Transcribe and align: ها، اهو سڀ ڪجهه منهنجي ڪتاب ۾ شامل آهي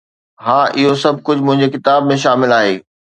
ها، 0.45 0.59
اهو 0.77 0.93
سڀ 1.01 1.17
ڪجهه 1.27 1.45
منهنجي 1.49 1.67
ڪتاب 1.75 2.09
۾ 2.13 2.17
شامل 2.25 2.57
آهي 2.59 2.73